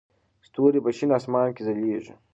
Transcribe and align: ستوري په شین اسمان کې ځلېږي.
ستوري 0.47 0.79
په 0.85 0.91
شین 0.97 1.09
اسمان 1.17 1.47
کې 1.55 1.61
ځلېږي. 1.67 2.13